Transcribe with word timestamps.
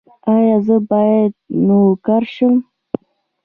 ایا 0.33 0.57
زه 0.65 0.77
باید 0.89 1.33
نوکر 1.67 2.23
شم؟ 2.33 2.55